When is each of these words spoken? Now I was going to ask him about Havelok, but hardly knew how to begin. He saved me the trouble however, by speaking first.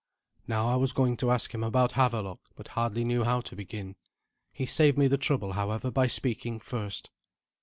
Now 0.47 0.67
I 0.67 0.77
was 0.77 0.93
going 0.93 1.15
to 1.17 1.29
ask 1.29 1.53
him 1.53 1.63
about 1.63 1.91
Havelok, 1.91 2.39
but 2.55 2.69
hardly 2.69 3.05
knew 3.05 3.23
how 3.23 3.39
to 3.41 3.55
begin. 3.55 3.95
He 4.51 4.65
saved 4.65 4.97
me 4.97 5.05
the 5.07 5.19
trouble 5.19 5.51
however, 5.51 5.91
by 5.91 6.07
speaking 6.07 6.59
first. 6.59 7.11